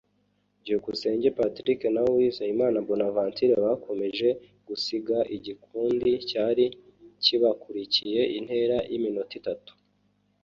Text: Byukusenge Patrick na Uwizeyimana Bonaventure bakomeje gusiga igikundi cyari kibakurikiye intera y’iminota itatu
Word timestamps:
Byukusenge 0.61 1.27
Patrick 1.39 1.81
na 1.95 2.01
Uwizeyimana 2.09 2.77
Bonaventure 2.87 3.55
bakomeje 3.65 4.27
gusiga 4.67 5.17
igikundi 5.35 6.11
cyari 6.29 6.65
kibakurikiye 7.23 8.21
intera 8.37 8.77
y’iminota 8.89 9.33
itatu 9.41 9.71